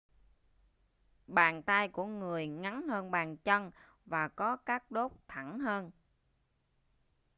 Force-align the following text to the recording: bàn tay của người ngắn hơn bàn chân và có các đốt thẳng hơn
bàn 1.27 1.63
tay 1.63 1.87
của 1.89 2.05
người 2.05 2.47
ngắn 2.47 2.87
hơn 2.87 3.11
bàn 3.11 3.37
chân 3.37 3.71
và 4.05 4.27
có 4.27 4.55
các 4.57 4.91
đốt 4.91 5.11
thẳng 5.27 5.59
hơn 5.59 5.91